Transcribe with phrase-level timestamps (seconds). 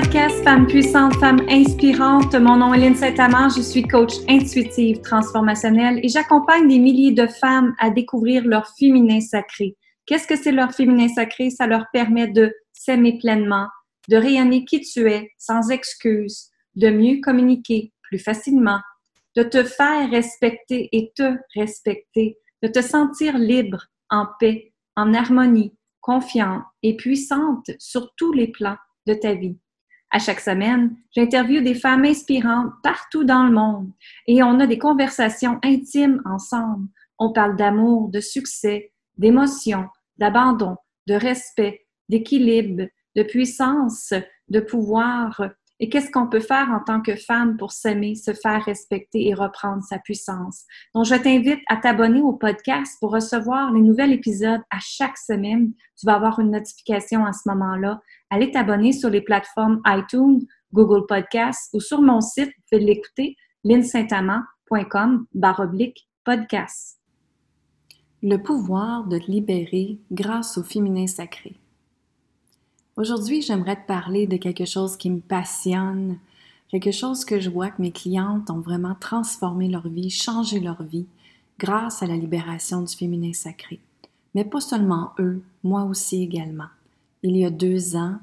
[0.00, 2.34] podcast Femmes puissantes, femmes inspirantes.
[2.34, 7.26] Mon nom est Lynne Saint-Amand, je suis coach intuitive transformationnelle et j'accompagne des milliers de
[7.26, 9.74] femmes à découvrir leur féminin sacré.
[10.04, 11.48] Qu'est-ce que c'est leur féminin sacré?
[11.48, 13.68] Ça leur permet de s'aimer pleinement,
[14.10, 18.80] de rayonner qui tu es sans excuse, de mieux communiquer plus facilement,
[19.34, 25.74] de te faire respecter et te respecter, de te sentir libre, en paix, en harmonie,
[26.02, 29.56] confiante et puissante sur tous les plans de ta vie.
[30.16, 33.90] À chaque semaine, j'interviewe des femmes inspirantes partout dans le monde
[34.26, 36.88] et on a des conversations intimes ensemble.
[37.18, 44.14] On parle d'amour, de succès, d'émotion, d'abandon, de respect, d'équilibre, de puissance,
[44.48, 48.64] de pouvoir, et qu'est-ce qu'on peut faire en tant que femme pour s'aimer, se faire
[48.64, 50.64] respecter et reprendre sa puissance?
[50.94, 55.72] Donc, je t'invite à t'abonner au podcast pour recevoir les nouveaux épisodes à chaque semaine.
[55.98, 58.00] Tu vas avoir une notification à ce moment-là.
[58.30, 60.40] Allez t'abonner sur les plateformes iTunes,
[60.72, 66.98] Google Podcasts ou sur mon site, vous pouvez l'écouter, linsaintamant.com baroblique podcast.
[68.22, 71.56] Le pouvoir de libérer grâce au féminin sacré.
[72.96, 76.18] Aujourd'hui, j'aimerais te parler de quelque chose qui me passionne,
[76.70, 80.82] quelque chose que je vois que mes clientes ont vraiment transformé leur vie, changé leur
[80.82, 81.04] vie
[81.58, 83.80] grâce à la libération du féminin sacré.
[84.34, 86.68] Mais pas seulement eux, moi aussi également.
[87.22, 88.16] Il y a deux ans,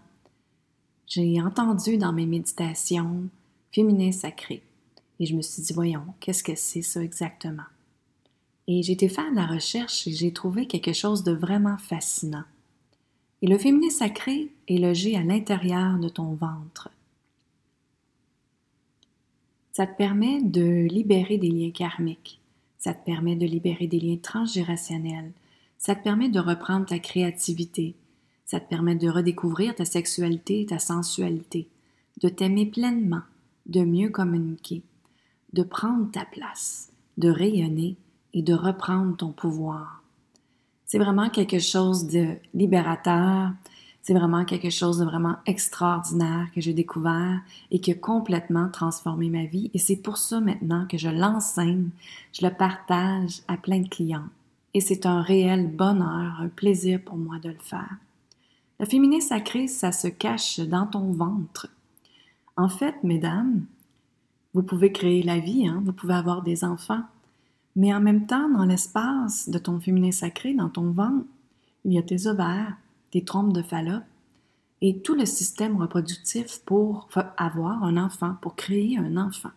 [1.05, 3.29] j'ai entendu dans mes méditations
[3.71, 4.63] féminin sacré.
[5.19, 7.63] Et je me suis dit, voyons, qu'est-ce que c'est ça exactement?
[8.67, 12.45] Et été faire de la recherche et j'ai trouvé quelque chose de vraiment fascinant.
[13.43, 16.89] Et le féminin sacré est logé à l'intérieur de ton ventre.
[19.73, 22.39] Ça te permet de libérer des liens karmiques.
[22.77, 25.33] Ça te permet de libérer des liens transgénérationnels.
[25.77, 27.95] Ça te permet de reprendre ta créativité.
[28.45, 31.67] Ça te permet de redécouvrir ta sexualité et ta sensualité,
[32.21, 33.23] de t'aimer pleinement,
[33.65, 34.83] de mieux communiquer,
[35.51, 37.97] de prendre ta place, de rayonner
[38.33, 40.02] et de reprendre ton pouvoir.
[40.93, 43.51] C'est vraiment quelque chose de libérateur.
[44.03, 49.27] C'est vraiment quelque chose de vraiment extraordinaire que j'ai découvert et qui a complètement transformé
[49.27, 49.71] ma vie.
[49.73, 51.89] Et c'est pour ça maintenant que je l'enseigne,
[52.31, 54.27] je le partage à plein de clients.
[54.75, 57.97] Et c'est un réel bonheur, un plaisir pour moi de le faire.
[58.79, 61.69] Le féminin sacré, ça se cache dans ton ventre.
[62.55, 63.65] En fait, mesdames,
[64.53, 65.81] vous pouvez créer la vie, hein?
[65.83, 67.01] vous pouvez avoir des enfants,
[67.75, 71.25] mais en même temps, dans l'espace de ton féminin sacré, dans ton ventre,
[71.85, 72.77] il y a tes ovaires,
[73.11, 74.03] tes trompes de Fallope
[74.81, 77.07] et tout le système reproductif pour
[77.37, 79.51] avoir un enfant, pour créer un enfant.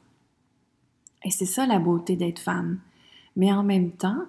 [1.24, 2.78] Et c'est ça la beauté d'être femme.
[3.34, 4.24] Mais en même temps,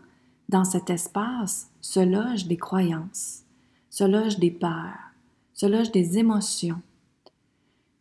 [0.49, 3.43] dans cet espace se logent des croyances,
[3.89, 5.11] se logent des peurs,
[5.53, 6.81] se logent des émotions,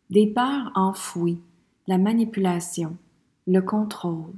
[0.09, 1.39] des peurs enfouies,
[1.87, 2.97] la manipulation,
[3.45, 4.33] le contrôle,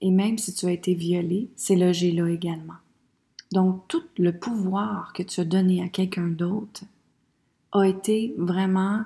[0.00, 2.74] et même si tu as été violé, c'est logé là également.
[3.52, 6.82] Donc, tout le pouvoir que tu as donné à quelqu'un d'autre
[7.72, 9.02] a été vraiment,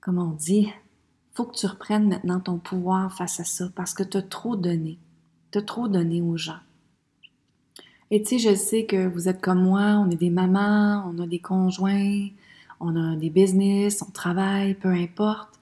[0.00, 0.68] comme on dit,
[1.34, 4.56] faut que tu reprennes maintenant ton pouvoir face à ça parce que tu as trop
[4.56, 4.98] donné.
[5.50, 6.60] Tu as trop donné aux gens.
[8.10, 11.18] Et tu sais, je sais que vous êtes comme moi, on est des mamans, on
[11.18, 12.28] a des conjoints,
[12.78, 15.58] on a des business, on travaille, peu importe.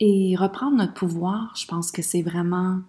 [0.00, 2.80] Et reprendre notre pouvoir, je pense que c'est vraiment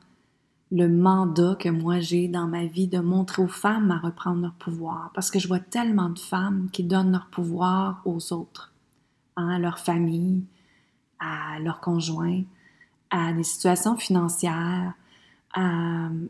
[0.72, 4.54] le mandat que moi j'ai dans ma vie de montrer aux femmes à reprendre leur
[4.54, 5.12] pouvoir.
[5.14, 8.74] Parce que je vois tellement de femmes qui donnent leur pouvoir aux autres,
[9.36, 10.44] hein, à leur famille,
[11.20, 12.44] à leurs conjoints,
[13.10, 14.94] à des situations financières,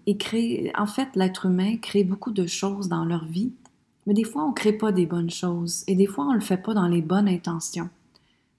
[0.06, 3.52] et créer, en fait, l'être humain crée beaucoup de choses dans leur vie,
[4.08, 6.36] mais des fois, on ne crée pas des bonnes choses et des fois, on ne
[6.36, 7.90] le fait pas dans les bonnes intentions.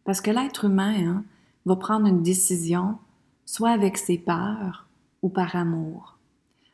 [0.05, 1.25] Parce que l'être humain hein,
[1.65, 2.99] va prendre une décision,
[3.47, 4.87] soit avec ses peurs,
[5.23, 6.19] ou par amour.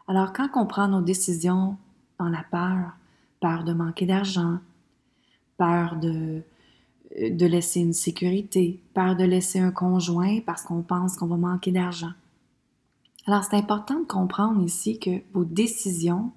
[0.08, 1.76] Alors quand on prend nos décisions
[2.18, 2.92] dans la peur,
[3.40, 4.58] peur de manquer d'argent,
[5.56, 6.42] peur de,
[7.20, 11.72] de laisser une sécurité, peur de laisser un conjoint parce qu'on pense qu'on va manquer
[11.72, 12.12] d'argent.
[13.26, 16.30] Alors c'est important de comprendre ici que vos décisions,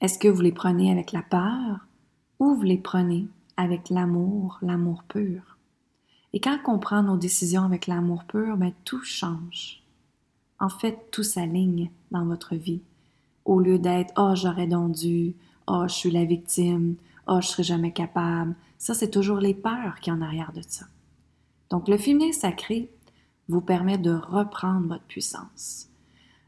[0.00, 1.86] est-ce que vous les prenez avec la peur
[2.38, 5.56] ou vous les prenez avec l'amour, l'amour pur?
[6.34, 9.81] Et quand on prend nos décisions avec l'amour pur, ben, tout change.
[10.62, 12.80] En fait, tout s'aligne dans votre vie.
[13.44, 15.34] Au lieu d'être Oh, j'aurais donc dû,
[15.66, 16.94] Oh, je suis la victime,
[17.26, 18.54] Oh, je serai jamais capable.
[18.78, 20.86] Ça, c'est toujours les peurs qui en arrière de ça.
[21.68, 22.90] Donc, le féminin sacré
[23.48, 25.88] vous permet de reprendre votre puissance.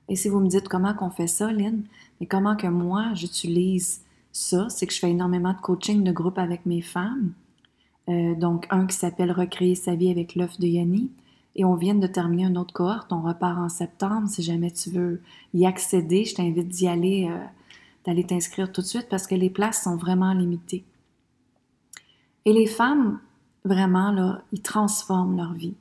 [0.08, 1.82] Et si vous me dites comment qu'on fait ça, Lynn,
[2.20, 6.38] mais comment que moi j'utilise ça, c'est que je fais énormément de coaching de groupe
[6.38, 7.32] avec mes femmes
[8.10, 11.10] Euh, donc, un qui s'appelle Recréer sa vie avec l'œuf de Yoni.
[11.56, 13.12] Et on vient de terminer une autre cohorte.
[13.12, 14.28] On repart en septembre.
[14.28, 15.22] Si jamais tu veux
[15.52, 17.44] y accéder, je t'invite d'y aller, euh,
[18.04, 20.84] d'aller t'inscrire tout de suite parce que les places sont vraiment limitées.
[22.44, 23.20] Et les femmes,
[23.64, 25.76] vraiment, là, ils transforment leur vie.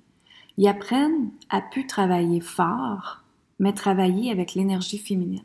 [0.57, 3.23] Ils apprennent à plus travailler fort,
[3.59, 5.43] mais travailler avec l'énergie féminine.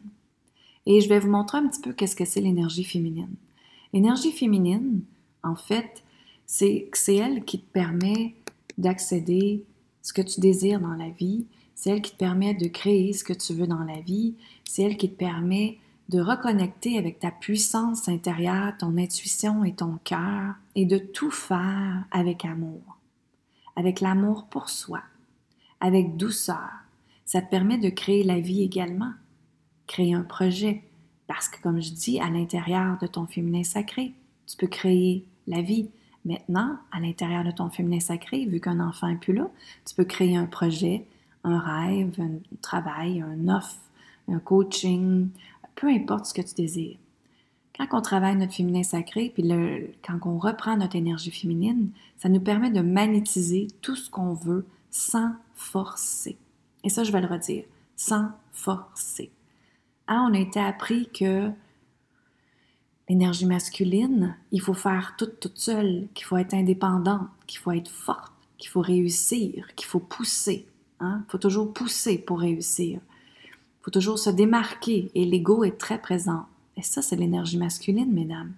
[0.87, 3.35] Et je vais vous montrer un petit peu qu'est-ce que c'est l'énergie féminine.
[3.93, 5.01] L'énergie féminine,
[5.43, 6.03] en fait,
[6.47, 8.35] c'est elle qui te permet
[8.77, 9.65] d'accéder
[10.03, 13.25] ce que tu désires dans la vie, c'est elle qui te permet de créer ce
[13.25, 14.35] que tu veux dans la vie,
[14.65, 15.79] c'est elle qui te permet
[16.09, 22.05] de reconnecter avec ta puissance intérieure, ton intuition et ton cœur, et de tout faire
[22.11, 22.99] avec amour,
[23.77, 25.03] avec l'amour pour soi,
[25.81, 26.71] avec douceur.
[27.27, 29.13] Ça te permet de créer la vie également,
[29.87, 30.83] créer un projet,
[31.27, 34.15] parce que comme je dis, à l'intérieur de ton féminin sacré,
[34.47, 35.91] tu peux créer la vie.
[36.25, 39.49] Maintenant, à l'intérieur de ton féminin sacré, vu qu'un enfant n'est plus là,
[39.87, 41.05] tu peux créer un projet,
[41.45, 43.79] un rêve, un travail, un offre,
[44.29, 45.29] un coaching,
[45.75, 46.99] peu importe ce que tu désires.
[47.79, 49.45] Quand on travaille notre féminin sacré, puis
[50.05, 54.67] quand on reprend notre énergie féminine, ça nous permet de magnétiser tout ce qu'on veut
[54.91, 56.37] sans forcer.
[56.83, 57.65] Et ça, je vais le redire,
[57.97, 59.31] sans forcer.
[60.09, 61.51] Ah, on a été appris que
[63.09, 67.91] l'énergie masculine, il faut faire tout toute seule, qu'il faut être indépendante, qu'il faut être
[67.91, 70.67] forte, qu'il faut réussir, qu'il faut pousser.
[71.01, 71.25] Il hein.
[71.29, 73.01] faut toujours pousser pour réussir
[73.89, 76.45] faut toujours se démarquer et l'ego est très présent.
[76.77, 78.53] Et ça, c'est l'énergie masculine, mesdames.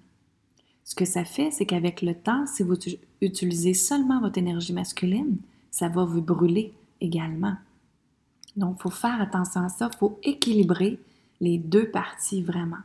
[0.83, 2.75] Ce que ça fait, c'est qu'avec le temps, si vous
[3.21, 5.37] utilisez seulement votre énergie masculine,
[5.71, 7.55] ça va vous brûler également.
[8.57, 10.99] Donc, il faut faire attention à ça, il faut équilibrer
[11.41, 12.83] les deux parties vraiment.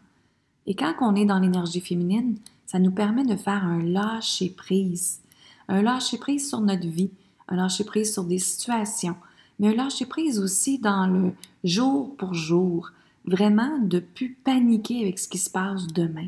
[0.67, 5.21] Et quand on est dans l'énergie féminine, ça nous permet de faire un lâcher prise.
[5.67, 7.12] Un lâcher prise sur notre vie,
[7.47, 9.15] un lâcher prise sur des situations,
[9.59, 11.33] mais un lâcher prise aussi dans le
[11.63, 12.91] jour pour jour,
[13.25, 16.27] vraiment de plus paniquer avec ce qui se passe demain.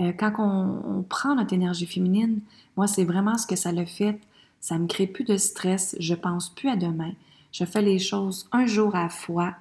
[0.00, 2.40] Euh, quand on, prend notre énergie féminine,
[2.76, 4.18] moi, c'est vraiment ce que ça le fait.
[4.60, 7.12] Ça me crée plus de stress, je pense plus à demain.
[7.52, 9.54] Je fais les choses un jour à la fois,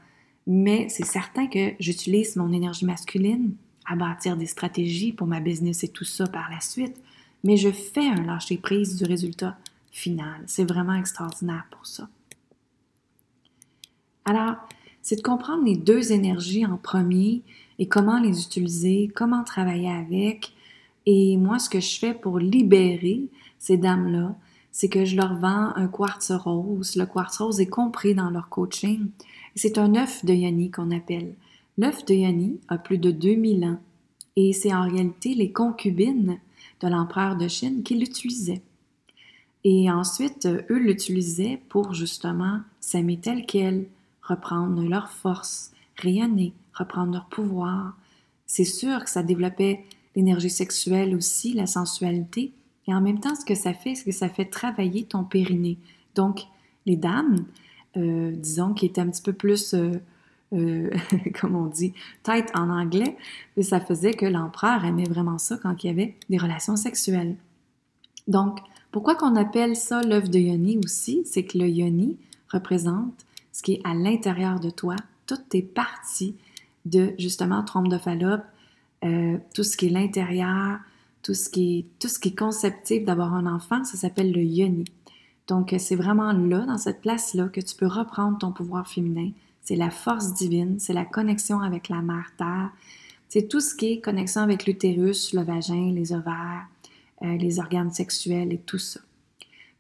[0.45, 3.53] mais c'est certain que j'utilise mon énergie masculine
[3.89, 6.95] à bâtir des stratégies pour ma business et tout ça par la suite,
[7.43, 9.57] mais je fais un lâcher prise du résultat
[9.91, 10.43] final.
[10.45, 12.07] C'est vraiment extraordinaire pour ça.
[14.25, 14.55] Alors,
[15.01, 17.41] c'est de comprendre les deux énergies en premier
[17.79, 20.53] et comment les utiliser, comment travailler avec.
[21.07, 23.23] Et moi, ce que je fais pour libérer
[23.57, 24.35] ces dames-là,
[24.71, 26.95] c'est que je leur vends un quartz rose.
[26.95, 29.07] Le quartz rose est compris dans leur coaching.
[29.55, 31.33] C'est un œuf de Yanni qu'on appelle.
[31.79, 33.79] L'œuf de Yanni a plus de 2000 ans
[34.35, 36.37] et c'est en réalité les concubines
[36.81, 38.61] de l'empereur de Chine qui l'utilisaient.
[39.63, 43.85] Et ensuite, eux l'utilisaient pour justement s'aimer tel quel,
[44.21, 47.95] reprendre leur force, rayonner, reprendre leur pouvoir.
[48.45, 49.85] C'est sûr que ça développait
[50.17, 52.51] l'énergie sexuelle aussi, la sensualité,
[52.87, 55.77] et en même temps, ce que ça fait, c'est que ça fait travailler ton périnée.
[56.15, 56.41] Donc,
[56.85, 57.45] les dames,
[57.95, 59.91] euh, disons, qui étaient un petit peu plus, euh,
[60.53, 60.89] euh,
[61.39, 63.17] comme on dit, tight en anglais,
[63.61, 67.35] ça faisait que l'empereur aimait vraiment ça quand il y avait des relations sexuelles.
[68.27, 68.59] Donc,
[68.91, 71.21] pourquoi qu'on appelle ça l'œuf de yoni aussi?
[71.25, 72.17] C'est que le yoni
[72.51, 74.95] représente ce qui est à l'intérieur de toi,
[75.27, 76.35] toutes tes parties
[76.85, 78.43] de justement trompe de Fallope,
[79.03, 80.79] euh, tout ce qui est l'intérieur,
[81.21, 84.41] tout ce qui est, tout ce qui est conceptif d'avoir un enfant, ça s'appelle le
[84.41, 84.85] yoni.
[85.47, 89.31] Donc, c'est vraiment là, dans cette place-là, que tu peux reprendre ton pouvoir féminin.
[89.63, 92.71] C'est la force divine, c'est la connexion avec la mère terre,
[93.29, 96.65] c'est tout ce qui est connexion avec l'utérus, le vagin, les ovaires,
[97.21, 98.99] euh, les organes sexuels et tout ça.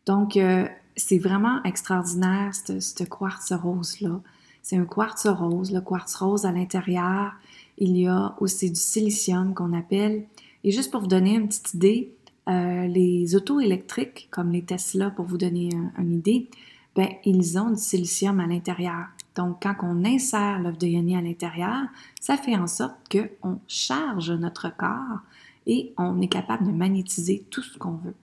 [0.05, 4.21] Donc, euh, c'est vraiment extraordinaire, ce quartz rose-là.
[4.61, 5.71] C'est un quartz rose.
[5.71, 7.31] Le quartz rose, à l'intérieur,
[7.79, 10.25] il y a aussi du silicium qu'on appelle.
[10.63, 12.13] Et juste pour vous donner une petite idée,
[12.47, 16.49] euh, les autos électriques, comme les Tesla, pour vous donner une idée,
[16.95, 19.07] ben, ils ont du silicium à l'intérieur.
[19.39, 21.87] Donc, quand on insère l'œuf de Yoni à l'intérieur,
[22.19, 25.21] ça fait en sorte qu'on charge notre corps
[25.65, 28.15] et on est capable de magnétiser tout ce qu'on veut.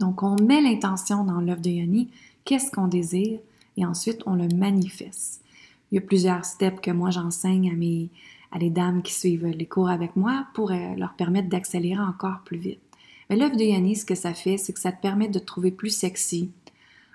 [0.00, 2.10] Donc, on met l'intention dans l'œuvre de Yoni,
[2.44, 3.40] qu'est-ce qu'on désire,
[3.78, 5.42] et ensuite on le manifeste.
[5.90, 8.10] Il y a plusieurs steps que moi j'enseigne à mes
[8.60, 12.58] les dames qui suivent les cours avec moi pour euh, leur permettre d'accélérer encore plus
[12.58, 12.80] vite.
[13.30, 15.44] Mais l'œuvre de Yoni, ce que ça fait, c'est que ça te permet de te
[15.46, 16.50] trouver plus sexy,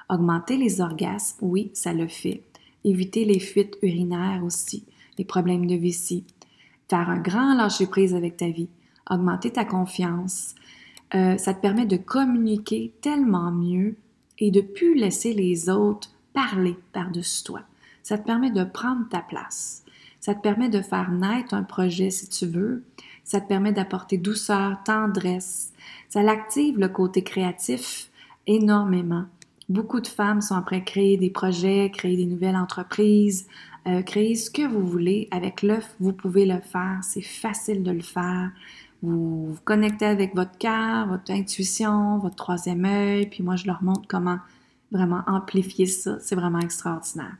[0.10, 2.42] augmenter les orgasmes, oui, ça le fait.
[2.84, 4.86] Éviter les fuites urinaires aussi,
[5.18, 6.26] les problèmes de vessie.
[6.90, 8.70] Faire un grand lâcher prise avec ta vie,
[9.10, 10.56] augmenter ta confiance,
[11.16, 13.96] Euh, ça te permet de communiquer tellement mieux
[14.40, 17.62] et de plus laisser les autres parler par-dessus toi.
[18.02, 19.84] Ça te permet de prendre ta place.
[20.20, 22.84] Ça te permet de faire naître un projet si tu veux.
[23.24, 25.72] Ça te permet d'apporter douceur, tendresse.
[26.10, 28.10] Ça l'active le côté créatif
[28.48, 29.26] énormément.
[29.70, 33.48] Beaucoup de femmes sont après créer des projets, créer des nouvelles entreprises,
[33.88, 35.28] euh, créer ce que vous voulez.
[35.32, 37.00] Avec l'œuf, vous pouvez le faire.
[37.02, 38.52] C'est facile de le faire.
[39.02, 43.84] Vous vous connectez avec votre cœur, votre intuition, votre troisième œil, puis moi, je leur
[43.84, 44.38] montre comment
[44.92, 46.18] vraiment amplifier ça.
[46.22, 47.36] C'est vraiment extraordinaire.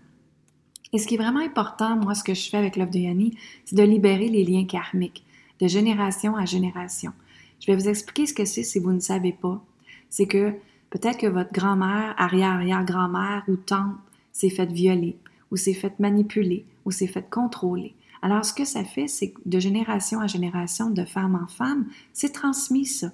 [0.92, 3.38] Et ce qui est vraiment important, moi, ce que je fais avec l'œuvre de Yanni,
[3.66, 5.26] c'est de libérer les liens karmiques
[5.60, 7.14] de génération à génération.
[7.60, 9.64] Je vais vous expliquer ce que c'est si vous ne savez pas.
[10.10, 10.54] C'est que
[10.94, 13.96] peut-être que votre grand-mère, arrière-arrière-grand-mère ou tante
[14.32, 15.18] s'est faite violer,
[15.50, 17.96] ou s'est faite manipuler, ou s'est faite contrôler.
[18.22, 21.88] Alors, ce que ça fait, c'est que de génération à génération, de femme en femme,
[22.14, 23.12] c'est transmis ça.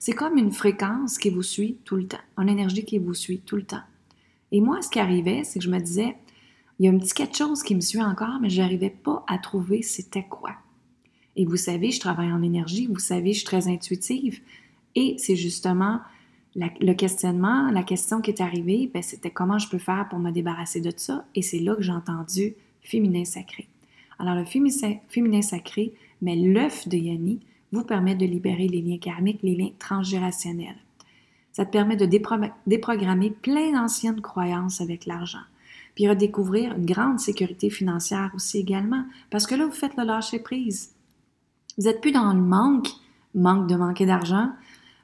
[0.00, 3.38] C'est comme une fréquence qui vous suit tout le temps, une énergie qui vous suit
[3.38, 3.84] tout le temps.
[4.50, 6.16] Et moi, ce qui arrivait, c'est que je me disais,
[6.80, 9.24] il y a un petit quelque chose qui me suit encore, mais je n'arrivais pas
[9.28, 10.50] à trouver c'était quoi.
[11.36, 14.40] Et vous savez, je travaille en énergie, vous savez, je suis très intuitive.
[14.96, 16.00] Et c'est justement
[16.56, 20.30] le questionnement, la question qui est arrivée, ben, c'était comment je peux faire pour me
[20.30, 21.24] débarrasser de ça?
[21.34, 23.68] Et c'est là que j'ai entendu féminin sacré.
[24.18, 27.40] Alors, le féminin sacré, mais l'œuf de Yanni,
[27.72, 30.76] vous permet de libérer les liens karmiques, les liens transgénérationnels.
[31.52, 32.06] Ça te permet de
[32.66, 35.42] déprogrammer plein d'anciennes croyances avec l'argent.
[35.94, 40.38] Puis redécouvrir une grande sécurité financière aussi également, parce que là, vous faites le lâcher
[40.40, 40.92] prise.
[41.78, 42.88] Vous n'êtes plus dans le manque,
[43.34, 44.50] manque de manquer d'argent,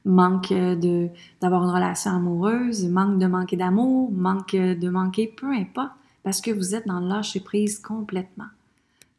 [0.06, 1.08] manque de
[1.40, 6.50] d'avoir une relation amoureuse, manque de manquer d'amour, manque de manquer, peu importe, parce que
[6.50, 8.46] vous êtes dans le lâcher prise complètement.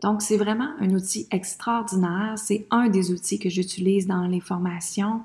[0.02, 2.36] Donc, c'est vraiment un outil extraordinaire.
[2.38, 5.22] C'est un des outils que j'utilise dans les formations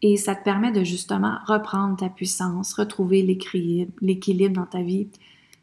[0.00, 5.08] et ça te permet de justement reprendre ta puissance, retrouver l'équilibre dans ta vie,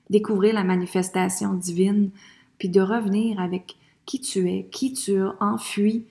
[0.09, 2.09] découvrir la manifestation divine,
[2.57, 6.05] puis de revenir avec qui tu es, qui tu as enfui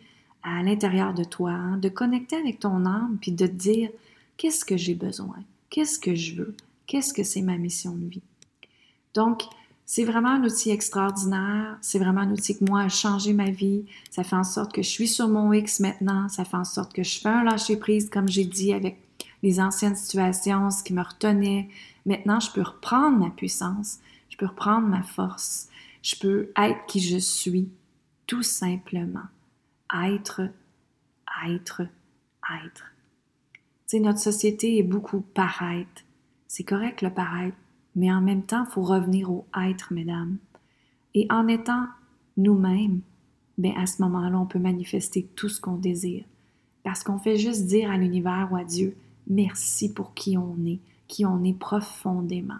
[0.44, 3.90] à l'intérieur de toi, hein, de connecter avec ton âme, puis de te dire
[4.36, 5.36] qu'est-ce que j'ai besoin,
[5.70, 6.54] qu'est-ce que je veux,
[6.86, 8.22] qu'est-ce que c'est ma mission de vie?
[9.14, 9.44] Donc,
[9.86, 11.76] c'est vraiment un outil extraordinaire.
[11.80, 13.84] C'est vraiment un outil que moi a changé ma vie.
[14.10, 16.28] Ça fait en sorte que je suis sur mon X maintenant.
[16.28, 18.96] Ça fait en sorte que je fais un lâcher prise, comme j'ai dit, avec
[19.42, 21.68] les anciennes situations, ce qui me retenait.
[22.06, 23.98] Maintenant, je peux reprendre ma puissance.
[24.30, 25.68] Je peux reprendre ma force.
[26.02, 27.68] Je peux être qui je suis,
[28.26, 29.28] tout simplement.
[29.92, 30.42] Être,
[31.46, 32.84] être, être.
[33.52, 36.04] Tu sais, notre société est beaucoup paraître.
[36.46, 37.56] C'est correct le paraître
[37.94, 40.38] mais en même temps, il faut revenir au être, mesdames.
[41.14, 41.86] Et en étant
[42.36, 43.00] nous-mêmes,
[43.56, 46.24] bien à ce moment-là, on peut manifester tout ce qu'on désire.
[46.82, 48.96] Parce qu'on fait juste dire à l'univers ou à Dieu,
[49.28, 52.58] merci pour qui on est, qui on est profondément.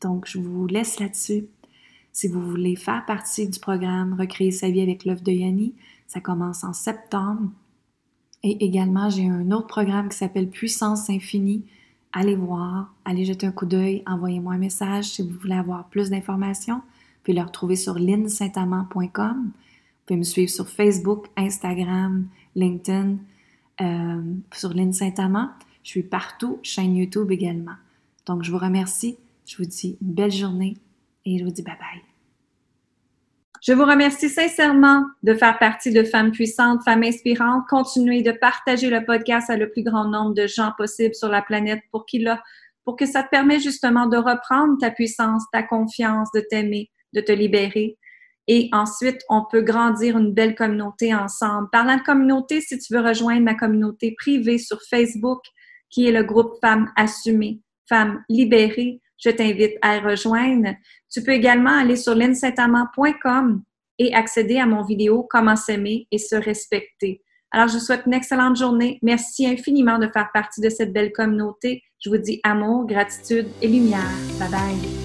[0.00, 1.46] Donc, je vous laisse là-dessus.
[2.12, 5.74] Si vous voulez faire partie du programme Recréer sa vie avec l'œuvre de Yanni,
[6.12, 7.50] ça commence en septembre.
[8.42, 11.64] Et également, j'ai un autre programme qui s'appelle Puissance infinie
[12.12, 16.10] allez voir, allez jeter un coup d'œil, envoyez-moi un message si vous voulez avoir plus
[16.10, 16.76] d'informations.
[16.76, 19.44] Vous pouvez le retrouver sur linsaintamant.com.
[19.44, 23.16] Vous pouvez me suivre sur Facebook, Instagram, LinkedIn,
[23.80, 25.50] euh, sur Lynn Saint-Amand.
[25.82, 27.76] Je suis partout, chaîne YouTube également.
[28.26, 29.16] Donc, je vous remercie.
[29.46, 30.76] Je vous dis une belle journée
[31.24, 32.11] et je vous dis bye bye.
[33.64, 37.62] Je vous remercie sincèrement de faire partie de Femmes puissantes, Femmes inspirantes.
[37.70, 41.42] Continuez de partager le podcast à le plus grand nombre de gens possible sur la
[41.42, 42.42] planète pour qu'il a,
[42.84, 47.20] pour que ça te permette justement de reprendre ta puissance, ta confiance, de t'aimer, de
[47.20, 47.96] te libérer.
[48.48, 51.68] Et ensuite, on peut grandir une belle communauté ensemble.
[51.70, 55.42] Parlant de communauté, si tu veux rejoindre ma communauté privée sur Facebook,
[55.88, 60.74] qui est le groupe Femmes assumées, Femmes libérées, je t'invite à rejoindre.
[61.10, 63.62] Tu peux également aller sur linsaintamant.com
[63.98, 67.22] et accéder à mon vidéo Comment s'aimer et se respecter.
[67.50, 68.98] Alors, je vous souhaite une excellente journée.
[69.02, 71.82] Merci infiniment de faire partie de cette belle communauté.
[72.00, 74.10] Je vous dis amour, gratitude et lumière.
[74.38, 75.01] Bye bye.